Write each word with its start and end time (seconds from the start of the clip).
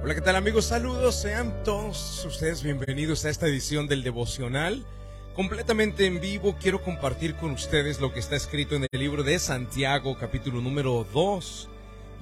Hola, 0.00 0.14
¿qué 0.14 0.20
tal 0.20 0.36
amigos? 0.36 0.66
Saludos, 0.66 1.16
sean 1.16 1.64
todos 1.64 2.24
ustedes 2.24 2.62
bienvenidos 2.62 3.24
a 3.24 3.30
esta 3.30 3.48
edición 3.48 3.88
del 3.88 4.04
devocional. 4.04 4.86
Completamente 5.34 6.06
en 6.06 6.20
vivo 6.20 6.56
quiero 6.60 6.80
compartir 6.82 7.34
con 7.34 7.50
ustedes 7.50 8.00
lo 8.00 8.12
que 8.12 8.20
está 8.20 8.36
escrito 8.36 8.76
en 8.76 8.86
el 8.88 9.00
libro 9.00 9.24
de 9.24 9.40
Santiago, 9.40 10.16
capítulo 10.16 10.60
número 10.60 11.04
2 11.12 11.68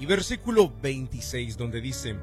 y 0.01 0.07
versículo 0.07 0.73
26, 0.81 1.59
donde 1.59 1.83
dice, 1.83 2.17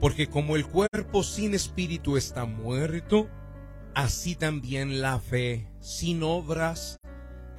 porque 0.00 0.28
como 0.28 0.56
el 0.56 0.66
cuerpo 0.66 1.22
sin 1.22 1.54
espíritu 1.54 2.16
está 2.16 2.44
muerto, 2.44 3.28
así 3.94 4.34
también 4.34 5.00
la 5.00 5.20
fe 5.20 5.68
sin 5.78 6.24
obras 6.24 6.98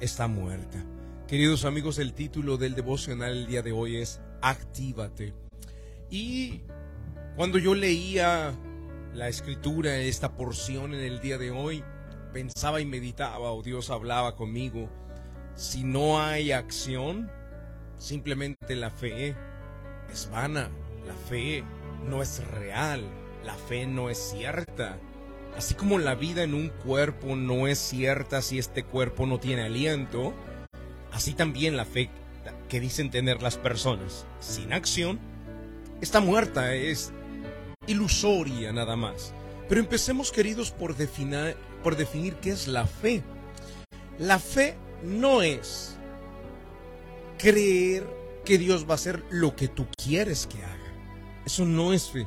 está 0.00 0.28
muerta. 0.28 0.84
Queridos 1.26 1.64
amigos, 1.64 1.98
el 1.98 2.12
título 2.12 2.58
del 2.58 2.74
devocional 2.74 3.30
el 3.30 3.46
día 3.46 3.62
de 3.62 3.72
hoy 3.72 3.96
es 3.96 4.20
Actívate. 4.42 5.32
Y 6.10 6.60
cuando 7.36 7.58
yo 7.58 7.74
leía 7.74 8.54
la 9.14 9.28
escritura, 9.28 9.96
esta 9.96 10.36
porción 10.36 10.94
en 10.94 11.00
el 11.00 11.20
día 11.20 11.38
de 11.38 11.50
hoy, 11.50 11.84
pensaba 12.32 12.80
y 12.80 12.86
meditaba 12.86 13.52
o 13.52 13.62
Dios 13.62 13.90
hablaba 13.90 14.36
conmigo. 14.36 14.90
Si 15.54 15.84
no 15.84 16.20
hay 16.20 16.52
acción, 16.52 17.30
simplemente 17.98 18.74
la 18.76 18.90
fe 18.90 19.36
es 20.10 20.30
vana, 20.30 20.70
la 21.06 21.14
fe 21.14 21.64
no 22.08 22.22
es 22.22 22.46
real, 22.48 23.02
la 23.44 23.54
fe 23.54 23.86
no 23.86 24.10
es 24.10 24.18
cierta. 24.18 24.98
Así 25.56 25.74
como 25.74 25.98
la 25.98 26.14
vida 26.14 26.42
en 26.42 26.54
un 26.54 26.68
cuerpo 26.68 27.36
no 27.36 27.66
es 27.66 27.78
cierta 27.78 28.40
si 28.40 28.58
este 28.58 28.84
cuerpo 28.84 29.26
no 29.26 29.38
tiene 29.38 29.62
aliento, 29.62 30.32
así 31.12 31.34
también 31.34 31.76
la 31.76 31.84
fe 31.84 32.10
que 32.68 32.80
dicen 32.80 33.10
tener 33.10 33.42
las 33.42 33.58
personas 33.58 34.26
sin 34.40 34.72
acción 34.72 35.20
está 36.00 36.20
muerta, 36.20 36.74
es 36.74 37.12
ilusoria 37.86 38.72
nada 38.72 38.96
más. 38.96 39.32
Pero 39.68 39.80
empecemos 39.80 40.32
queridos 40.32 40.70
por 40.70 40.96
definir, 40.96 41.56
por 41.82 41.96
definir 41.96 42.34
qué 42.36 42.50
es 42.50 42.68
la 42.68 42.86
fe. 42.86 43.22
La 44.18 44.38
fe 44.38 44.76
no 45.02 45.42
es 45.42 45.96
creer 47.38 48.06
que 48.44 48.58
Dios 48.58 48.86
va 48.86 48.92
a 48.92 48.94
hacer 48.94 49.24
lo 49.30 49.56
que 49.56 49.68
tú 49.68 49.86
quieres 49.96 50.46
que 50.46 50.62
haga. 50.62 50.78
Eso 51.44 51.64
no 51.64 51.92
es 51.92 52.10
fe. 52.10 52.26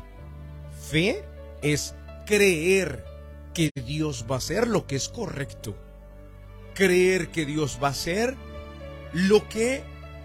Fe 0.89 1.23
es 1.61 1.95
creer 2.25 3.05
que 3.53 3.69
Dios 3.85 4.25
va 4.29 4.35
a 4.35 4.39
hacer 4.39 4.67
lo 4.67 4.87
que 4.87 4.95
es 4.95 5.09
correcto. 5.09 5.75
Creer 6.73 7.29
que 7.29 7.45
Dios 7.45 7.79
va 7.81 7.87
a 7.87 7.91
hacer 7.91 8.35
lo 9.13 9.47
que 9.47 9.83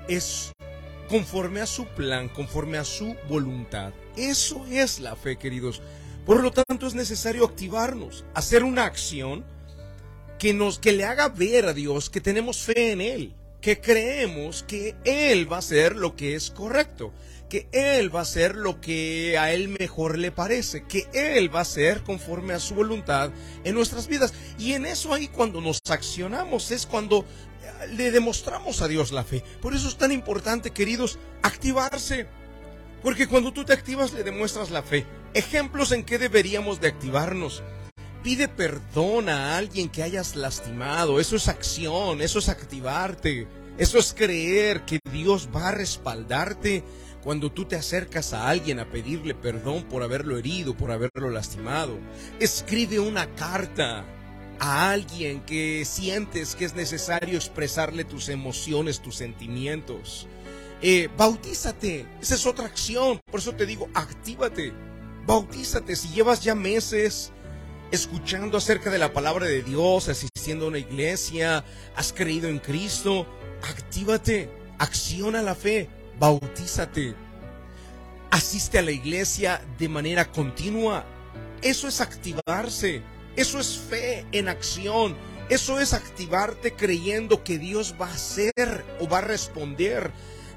es 0.08 0.52
conforme 1.10 1.60
a 1.60 1.66
su 1.66 1.86
plan, 1.86 2.28
conforme 2.28 2.78
a 2.78 2.84
su 2.84 3.16
voluntad. 3.28 3.92
Eso 4.16 4.64
es 4.70 5.00
la 5.00 5.16
fe, 5.16 5.36
queridos. 5.36 5.82
Por 6.24 6.40
lo 6.40 6.52
tanto, 6.52 6.86
es 6.86 6.94
necesario 6.94 7.44
activarnos, 7.44 8.24
hacer 8.32 8.62
una 8.62 8.84
acción 8.84 9.44
que 10.38 10.54
nos 10.54 10.78
que 10.78 10.92
le 10.92 11.04
haga 11.04 11.28
ver 11.28 11.66
a 11.66 11.74
Dios 11.74 12.08
que 12.08 12.20
tenemos 12.20 12.62
fe 12.62 12.92
en 12.92 13.00
él, 13.00 13.34
que 13.60 13.80
creemos 13.80 14.62
que 14.62 14.96
él 15.04 15.50
va 15.50 15.56
a 15.56 15.60
hacer 15.60 15.96
lo 15.96 16.16
que 16.16 16.34
es 16.34 16.50
correcto 16.50 17.12
que 17.50 17.68
Él 17.72 18.14
va 18.14 18.20
a 18.20 18.22
hacer 18.22 18.54
lo 18.54 18.80
que 18.80 19.36
a 19.36 19.52
Él 19.52 19.68
mejor 19.68 20.16
le 20.16 20.30
parece, 20.30 20.84
que 20.84 21.06
Él 21.12 21.54
va 21.54 21.58
a 21.58 21.62
hacer 21.62 22.02
conforme 22.02 22.54
a 22.54 22.60
su 22.60 22.74
voluntad 22.74 23.30
en 23.64 23.74
nuestras 23.74 24.06
vidas. 24.06 24.32
Y 24.58 24.72
en 24.72 24.86
eso 24.86 25.12
ahí 25.12 25.28
cuando 25.28 25.60
nos 25.60 25.80
accionamos 25.90 26.70
es 26.70 26.86
cuando 26.86 27.26
eh, 27.62 27.88
le 27.88 28.12
demostramos 28.12 28.80
a 28.80 28.88
Dios 28.88 29.12
la 29.12 29.24
fe. 29.24 29.42
Por 29.60 29.74
eso 29.74 29.88
es 29.88 29.98
tan 29.98 30.12
importante, 30.12 30.70
queridos, 30.70 31.18
activarse. 31.42 32.26
Porque 33.02 33.26
cuando 33.26 33.52
tú 33.52 33.64
te 33.64 33.72
activas 33.72 34.12
le 34.12 34.22
demuestras 34.22 34.70
la 34.70 34.82
fe. 34.82 35.04
Ejemplos 35.34 35.92
en 35.92 36.04
que 36.04 36.18
deberíamos 36.18 36.80
de 36.80 36.88
activarnos. 36.88 37.62
Pide 38.22 38.48
perdón 38.48 39.30
a 39.30 39.56
alguien 39.56 39.88
que 39.88 40.02
hayas 40.02 40.36
lastimado. 40.36 41.20
Eso 41.20 41.36
es 41.36 41.48
acción, 41.48 42.20
eso 42.20 42.38
es 42.38 42.48
activarte. 42.48 43.48
Eso 43.78 43.98
es 43.98 44.12
creer 44.12 44.84
que 44.84 44.98
Dios 45.10 45.48
va 45.54 45.68
a 45.68 45.72
respaldarte 45.72 46.84
cuando 47.22 47.50
tú 47.50 47.64
te 47.64 47.76
acercas 47.76 48.34
a 48.34 48.48
alguien 48.48 48.78
a 48.78 48.90
pedirle 48.90 49.34
perdón 49.34 49.84
por 49.84 50.02
haberlo 50.02 50.36
herido, 50.36 50.76
por 50.76 50.90
haberlo 50.90 51.30
lastimado. 51.30 51.98
Escribe 52.40 53.00
una 53.00 53.34
carta 53.36 54.04
a 54.58 54.90
alguien 54.90 55.40
que 55.40 55.86
sientes 55.86 56.54
que 56.54 56.66
es 56.66 56.74
necesario 56.74 57.36
expresarle 57.36 58.04
tus 58.04 58.28
emociones, 58.28 59.00
tus 59.00 59.16
sentimientos. 59.16 60.26
Eh, 60.82 61.08
bautízate, 61.16 62.06
esa 62.20 62.34
es 62.34 62.46
otra 62.46 62.66
acción. 62.66 63.18
Por 63.30 63.40
eso 63.40 63.52
te 63.52 63.64
digo, 63.64 63.88
actívate, 63.94 64.74
bautízate. 65.26 65.96
Si 65.96 66.08
llevas 66.08 66.42
ya 66.42 66.54
meses 66.54 67.32
escuchando 67.90 68.58
acerca 68.58 68.90
de 68.90 68.98
la 68.98 69.12
palabra 69.12 69.46
de 69.46 69.62
Dios, 69.62 70.08
asistiendo 70.08 70.66
a 70.66 70.68
una 70.68 70.78
iglesia, 70.78 71.64
has 71.96 72.12
creído 72.12 72.48
en 72.48 72.58
Cristo, 72.58 73.26
actívate, 73.62 74.50
acciona 74.78 75.42
la 75.42 75.54
fe 75.54 75.88
bautízate, 76.20 77.14
asiste 78.30 78.78
a 78.78 78.82
la 78.82 78.92
iglesia 78.92 79.62
de 79.78 79.88
manera 79.88 80.30
continua. 80.30 81.06
Eso 81.62 81.88
es 81.88 82.00
activarse, 82.02 83.02
eso 83.36 83.58
es 83.58 83.78
fe 83.78 84.26
en 84.30 84.48
acción, 84.48 85.16
eso 85.48 85.80
es 85.80 85.94
activarte 85.94 86.74
creyendo 86.74 87.42
que 87.42 87.58
Dios 87.58 87.94
va 88.00 88.06
a 88.06 88.14
hacer 88.14 88.84
o 89.00 89.08
va 89.08 89.18
a 89.18 89.22
responder 89.22 90.12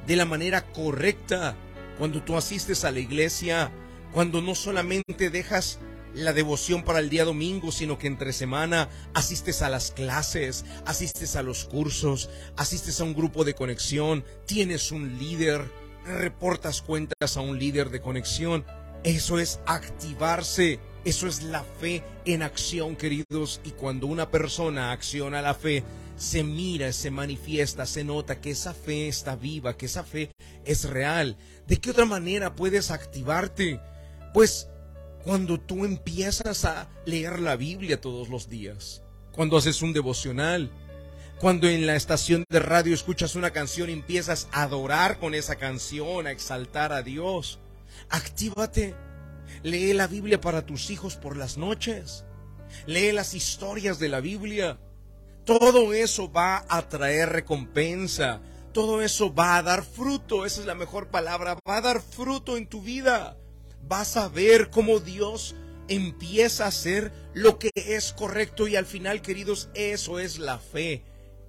de 0.05 0.17
la 0.17 0.25
manera 0.25 0.65
correcta 0.65 1.55
cuando 1.97 2.21
tú 2.21 2.35
asistes 2.35 2.83
a 2.83 2.91
la 2.91 2.99
iglesia, 2.99 3.71
cuando 4.11 4.41
no 4.41 4.55
solamente 4.55 5.29
dejas 5.29 5.79
la 6.13 6.33
devoción 6.33 6.83
para 6.83 6.99
el 6.99 7.09
día 7.09 7.25
domingo, 7.25 7.71
sino 7.71 7.97
que 7.97 8.07
entre 8.07 8.33
semana 8.33 8.89
asistes 9.13 9.61
a 9.61 9.69
las 9.69 9.91
clases, 9.91 10.65
asistes 10.85 11.35
a 11.35 11.43
los 11.43 11.65
cursos, 11.65 12.29
asistes 12.57 12.99
a 13.01 13.03
un 13.03 13.13
grupo 13.13 13.43
de 13.43 13.55
conexión, 13.55 14.23
tienes 14.45 14.91
un 14.91 15.17
líder, 15.17 15.63
reportas 16.05 16.81
cuentas 16.81 17.37
a 17.37 17.41
un 17.41 17.59
líder 17.59 17.89
de 17.89 18.01
conexión. 18.01 18.65
Eso 19.03 19.39
es 19.39 19.59
activarse, 19.65 20.79
eso 21.03 21.27
es 21.27 21.43
la 21.43 21.63
fe 21.63 22.03
en 22.25 22.41
acción, 22.41 22.95
queridos. 22.95 23.59
Y 23.63 23.71
cuando 23.71 24.07
una 24.07 24.31
persona 24.31 24.91
acciona 24.91 25.41
la 25.41 25.53
fe, 25.53 25.83
se 26.15 26.43
mira, 26.43 26.93
se 26.93 27.11
manifiesta, 27.11 27.85
se 27.85 28.03
nota 28.03 28.39
que 28.39 28.51
esa 28.51 28.73
fe 28.73 29.07
está 29.07 29.35
viva, 29.35 29.75
que 29.75 29.87
esa 29.87 30.03
fe 30.03 30.31
es 30.63 30.85
real. 30.85 31.37
¿De 31.67 31.77
qué 31.77 31.91
otra 31.91 32.05
manera 32.05 32.55
puedes 32.55 32.91
activarte? 32.91 33.81
Pues 34.33 34.69
cuando 35.23 35.59
tú 35.59 35.85
empiezas 35.85 36.65
a 36.65 36.89
leer 37.05 37.39
la 37.39 37.55
Biblia 37.55 37.99
todos 37.99 38.27
los 38.27 38.49
días, 38.49 39.03
cuando 39.31 39.57
haces 39.57 39.81
un 39.81 39.93
devocional, 39.93 40.69
cuando 41.39 41.67
en 41.67 41.87
la 41.87 41.95
estación 41.95 42.43
de 42.49 42.59
radio 42.59 42.93
escuchas 42.93 43.35
una 43.35 43.51
canción 43.51 43.89
y 43.89 43.93
empiezas 43.93 44.47
a 44.51 44.63
adorar 44.63 45.19
con 45.19 45.33
esa 45.33 45.55
canción, 45.55 46.27
a 46.27 46.31
exaltar 46.31 46.91
a 46.93 47.01
Dios. 47.01 47.59
Actívate. 48.09 48.95
Lee 49.61 49.93
la 49.93 50.07
Biblia 50.07 50.39
para 50.39 50.65
tus 50.65 50.89
hijos 50.89 51.15
por 51.15 51.37
las 51.37 51.57
noches. 51.57 52.25
Lee 52.85 53.11
las 53.11 53.33
historias 53.33 53.99
de 53.99 54.09
la 54.09 54.19
Biblia. 54.19 54.79
Todo 55.45 55.93
eso 55.93 56.31
va 56.31 56.65
a 56.69 56.87
traer 56.87 57.29
recompensa. 57.29 58.41
Todo 58.71 59.01
eso 59.01 59.33
va 59.33 59.57
a 59.57 59.63
dar 59.63 59.83
fruto. 59.83 60.45
Esa 60.45 60.61
es 60.61 60.67
la 60.67 60.75
mejor 60.75 61.09
palabra. 61.09 61.57
Va 61.67 61.77
a 61.77 61.81
dar 61.81 62.01
fruto 62.01 62.55
en 62.57 62.67
tu 62.67 62.81
vida 62.81 63.37
vas 63.87 64.17
a 64.17 64.27
ver 64.27 64.69
cómo 64.69 64.99
Dios 64.99 65.55
empieza 65.87 66.65
a 66.65 66.69
hacer 66.69 67.11
lo 67.33 67.59
que 67.59 67.71
es 67.75 68.13
correcto 68.13 68.67
y 68.67 68.75
al 68.75 68.85
final, 68.85 69.21
queridos, 69.21 69.69
eso 69.73 70.19
es 70.19 70.39
la 70.39 70.59
fe. 70.59 71.03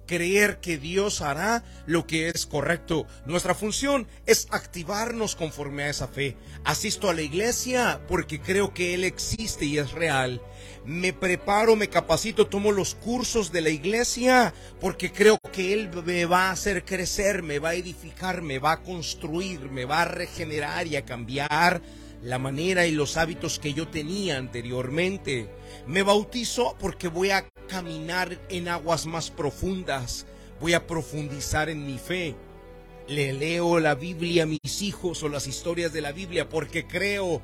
Creer 0.07 0.59
que 0.59 0.77
Dios 0.77 1.21
hará 1.21 1.63
lo 1.87 2.05
que 2.05 2.29
es 2.29 2.45
correcto. 2.45 3.07
Nuestra 3.25 3.55
función 3.55 4.07
es 4.27 4.47
activarnos 4.51 5.35
conforme 5.35 5.83
a 5.83 5.89
esa 5.89 6.07
fe. 6.07 6.37
Asisto 6.63 7.09
a 7.09 7.13
la 7.15 7.23
iglesia 7.23 7.99
porque 8.07 8.39
creo 8.39 8.71
que 8.71 8.93
Él 8.93 9.03
existe 9.03 9.65
y 9.65 9.79
es 9.79 9.93
real. 9.93 10.43
Me 10.85 11.11
preparo, 11.11 11.75
me 11.75 11.89
capacito, 11.89 12.45
tomo 12.45 12.71
los 12.71 12.93
cursos 12.93 13.51
de 13.51 13.61
la 13.61 13.69
iglesia 13.71 14.53
porque 14.79 15.11
creo 15.11 15.39
que 15.51 15.73
Él 15.73 15.89
me 16.05 16.25
va 16.25 16.49
a 16.49 16.51
hacer 16.51 16.85
crecer, 16.85 17.41
me 17.41 17.57
va 17.57 17.69
a 17.69 17.75
edificar, 17.75 18.43
me 18.43 18.59
va 18.59 18.73
a 18.73 18.83
construir, 18.83 19.71
me 19.71 19.85
va 19.85 20.03
a 20.03 20.05
regenerar 20.05 20.85
y 20.85 20.97
a 20.97 21.05
cambiar 21.05 21.81
la 22.25 22.39
manera 22.39 22.87
y 22.87 22.91
los 22.91 23.17
hábitos 23.17 23.59
que 23.59 23.73
yo 23.73 23.87
tenía 23.87 24.37
anteriormente. 24.37 25.47
Me 25.85 26.01
bautizo 26.01 26.75
porque 26.79 27.07
voy 27.07 27.29
a 27.29 27.47
caminar 27.67 28.39
en 28.49 28.67
aguas 28.67 29.05
más 29.05 29.29
profundas, 29.29 30.25
voy 30.59 30.73
a 30.73 30.87
profundizar 30.87 31.69
en 31.69 31.85
mi 31.85 31.99
fe. 31.99 32.35
Le 33.07 33.31
leo 33.31 33.79
la 33.79 33.93
Biblia 33.93 34.43
a 34.43 34.47
mis 34.47 34.81
hijos 34.81 35.21
o 35.21 35.29
las 35.29 35.45
historias 35.45 35.93
de 35.93 36.01
la 36.01 36.11
Biblia 36.11 36.49
porque 36.49 36.87
creo 36.87 37.43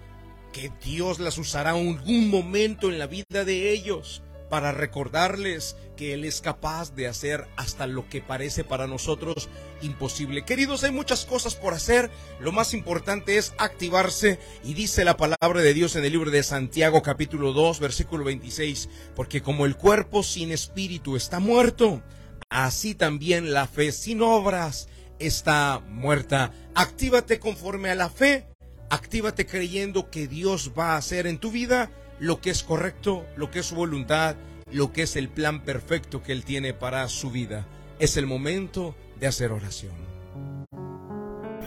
que 0.52 0.72
Dios 0.84 1.20
las 1.20 1.38
usará 1.38 1.78
en 1.78 2.00
algún 2.00 2.30
momento 2.32 2.90
en 2.90 2.98
la 2.98 3.06
vida 3.06 3.46
de 3.46 3.72
ellos. 3.72 4.24
Para 4.52 4.74
recordarles 4.74 5.78
que 5.96 6.14
Él 6.14 6.26
es 6.26 6.42
capaz 6.42 6.94
de 6.94 7.08
hacer 7.08 7.48
hasta 7.56 7.88
lo 7.88 8.10
que 8.10 8.20
parece 8.20 8.66
para 8.66 8.86
nosotros 8.86 9.48
imposible. 9.82 10.44
Queridos, 10.44 10.84
hay 10.84 10.92
muchas 10.92 11.26
cosas 11.26 11.56
por 11.56 11.74
hacer. 11.74 12.12
Lo 12.42 12.52
más 12.52 12.74
importante 12.74 13.38
es 13.38 13.54
activarse 13.58 14.40
y 14.66 14.74
dice 14.74 15.06
la 15.06 15.16
palabra 15.16 15.62
de 15.62 15.74
Dios 15.74 15.96
en 15.96 16.04
el 16.04 16.12
libro 16.12 16.32
de 16.32 16.44
Santiago 16.44 17.02
capítulo 17.02 17.54
2 17.54 17.80
versículo 17.80 18.26
26, 18.26 18.90
porque 19.16 19.42
como 19.42 19.66
el 19.66 19.78
cuerpo 19.78 20.22
sin 20.22 20.52
espíritu 20.52 21.16
está 21.16 21.40
muerto, 21.40 22.04
así 22.50 22.94
también 22.94 23.54
la 23.54 23.68
fe 23.68 23.94
sin 23.94 24.22
obras 24.22 24.90
está 25.18 25.82
muerta. 25.88 26.52
Actívate 26.76 27.40
conforme 27.40 27.90
a 27.90 27.96
la 27.96 28.10
fe, 28.10 28.50
actívate 28.90 29.46
creyendo 29.46 30.10
que 30.10 30.28
Dios 30.28 30.74
va 30.78 30.96
a 30.96 30.98
hacer 30.98 31.26
en 31.26 31.38
tu 31.38 31.52
vida 31.52 31.90
lo 32.22 32.40
que 32.40 32.52
es 32.52 32.62
correcto, 32.62 33.26
lo 33.36 33.50
que 33.50 33.60
es 33.60 33.66
su 33.66 33.76
voluntad, 33.76 34.36
lo 34.72 34.94
que 34.94 35.02
es 35.02 35.16
el 35.16 35.28
plan 35.28 35.62
perfecto 35.62 36.22
que 36.22 36.32
Él 36.32 36.46
tiene 36.46 36.72
para 36.72 37.08
su 37.10 37.32
vida. 37.32 37.66
Es 37.98 38.16
el 38.16 38.28
momento 38.28 38.96
de 39.20 39.26
hacer 39.26 39.52
oración. 39.52 39.96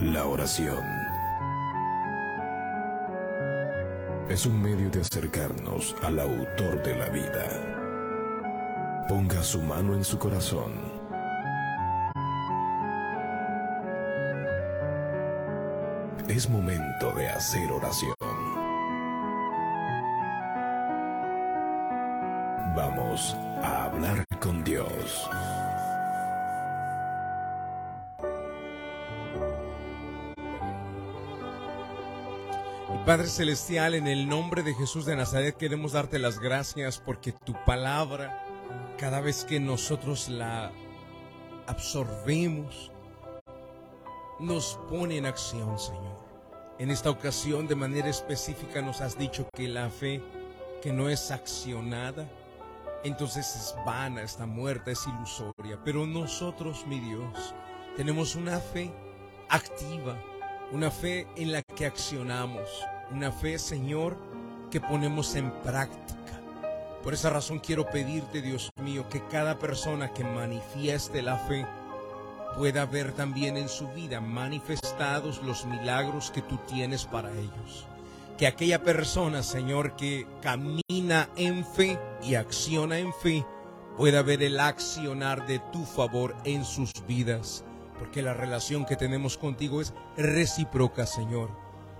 La 0.00 0.26
oración 0.26 0.84
es 4.28 4.46
un 4.46 4.62
medio 4.62 4.88
de 4.90 5.00
acercarnos 5.00 5.96
al 6.02 6.20
autor 6.20 6.84
de 6.84 6.96
la 6.98 7.08
vida. 7.08 9.06
Ponga 9.08 9.42
su 9.42 9.60
mano 9.60 9.94
en 9.94 10.04
su 10.04 10.20
corazón. 10.20 10.72
Es 16.28 16.48
momento 16.48 17.12
de 17.16 17.28
hacer 17.28 17.72
oración. 17.72 18.33
Vamos 22.76 23.37
a 23.62 23.85
hablar 23.85 24.26
con 24.41 24.65
Dios. 24.65 25.29
Padre 33.06 33.29
Celestial, 33.29 33.94
en 33.94 34.09
el 34.09 34.29
nombre 34.29 34.65
de 34.65 34.75
Jesús 34.75 35.06
de 35.06 35.15
Nazaret 35.15 35.56
queremos 35.56 35.93
darte 35.93 36.19
las 36.19 36.41
gracias 36.41 36.99
porque 36.99 37.31
tu 37.31 37.55
palabra, 37.65 38.44
cada 38.99 39.21
vez 39.21 39.44
que 39.44 39.61
nosotros 39.61 40.29
la 40.29 40.73
absorbemos, 41.69 42.91
nos 44.41 44.81
pone 44.91 45.19
en 45.19 45.26
acción, 45.26 45.79
Señor. 45.79 46.19
En 46.81 46.91
esta 46.91 47.11
ocasión, 47.11 47.69
de 47.69 47.76
manera 47.76 48.09
específica, 48.09 48.82
nos 48.82 49.00
has 49.00 49.17
dicho 49.17 49.47
que 49.55 49.69
la 49.69 49.91
fe 49.91 50.21
que 50.82 50.93
no 50.93 51.09
es 51.09 51.31
accionada, 51.31 52.26
entonces 53.04 53.54
es 53.54 53.74
vana, 53.86 54.22
está 54.22 54.46
muerta, 54.46 54.90
es 54.90 55.06
ilusoria. 55.06 55.78
Pero 55.84 56.06
nosotros, 56.06 56.86
mi 56.86 56.98
Dios, 56.98 57.54
tenemos 57.96 58.34
una 58.34 58.58
fe 58.58 58.90
activa, 59.48 60.18
una 60.72 60.90
fe 60.90 61.26
en 61.36 61.52
la 61.52 61.62
que 61.62 61.86
accionamos, 61.86 62.68
una 63.12 63.30
fe, 63.30 63.58
Señor, 63.58 64.16
que 64.70 64.80
ponemos 64.80 65.34
en 65.36 65.50
práctica. 65.62 66.40
Por 67.02 67.12
esa 67.12 67.28
razón 67.30 67.58
quiero 67.58 67.86
pedirte, 67.86 68.40
Dios 68.40 68.70
mío, 68.82 69.06
que 69.10 69.22
cada 69.28 69.58
persona 69.58 70.12
que 70.12 70.24
manifieste 70.24 71.20
la 71.20 71.36
fe 71.36 71.66
pueda 72.56 72.86
ver 72.86 73.12
también 73.12 73.58
en 73.58 73.68
su 73.68 73.88
vida 73.88 74.20
manifestados 74.20 75.42
los 75.42 75.66
milagros 75.66 76.30
que 76.30 76.40
tú 76.40 76.58
tienes 76.66 77.04
para 77.04 77.30
ellos 77.32 77.86
que 78.36 78.46
aquella 78.46 78.82
persona, 78.82 79.42
Señor, 79.42 79.94
que 79.96 80.26
camina 80.42 81.28
en 81.36 81.64
fe 81.64 81.98
y 82.25 82.35
acciona 82.35 82.99
en 82.99 83.12
fe, 83.12 83.44
pueda 83.97 84.23
ver 84.23 84.43
el 84.43 84.59
accionar 84.59 85.47
de 85.47 85.61
tu 85.73 85.85
favor 85.85 86.35
en 86.44 86.65
sus 86.65 86.93
vidas, 87.06 87.65
porque 87.99 88.23
la 88.23 88.35
relación 88.35 88.85
que 88.85 88.97
tenemos 88.97 89.37
contigo 89.37 89.81
es 89.81 89.94
recíproca, 90.17 91.06
Señor. 91.06 91.50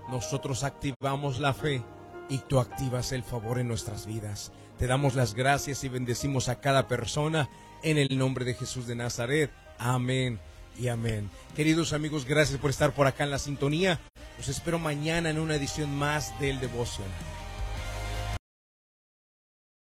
Nosotros 0.09 0.63
activamos 0.63 1.39
la 1.39 1.53
fe 1.53 1.83
y 2.29 2.39
tú 2.39 2.59
activas 2.59 3.11
el 3.11 3.23
favor 3.23 3.59
en 3.59 3.67
nuestras 3.67 4.05
vidas. 4.05 4.51
Te 4.77 4.87
damos 4.87 5.15
las 5.15 5.33
gracias 5.33 5.83
y 5.83 5.89
bendecimos 5.89 6.49
a 6.49 6.59
cada 6.59 6.87
persona 6.87 7.49
en 7.81 7.97
el 7.97 8.17
nombre 8.17 8.45
de 8.45 8.55
Jesús 8.55 8.87
de 8.87 8.95
Nazaret. 8.95 9.51
Amén 9.77 10.39
y 10.77 10.89
amén. 10.89 11.29
Queridos 11.55 11.93
amigos, 11.93 12.25
gracias 12.25 12.59
por 12.59 12.69
estar 12.69 12.93
por 12.93 13.07
acá 13.07 13.23
en 13.23 13.31
la 13.31 13.39
sintonía. 13.39 13.99
Los 14.37 14.49
espero 14.49 14.79
mañana 14.79 15.29
en 15.29 15.39
una 15.39 15.55
edición 15.55 15.95
más 15.95 16.37
del 16.39 16.59
Devocional. 16.59 17.34